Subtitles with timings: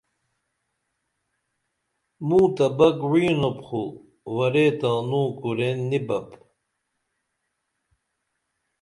[2.27, 3.83] مو تہ بک وعینوپ خو
[4.35, 6.29] ورے تانوں کُرین نی بپ